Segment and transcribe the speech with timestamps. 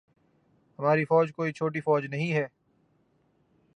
[0.79, 2.47] ہماری فوج کوئی چھوٹی فوج نہیں ہے۔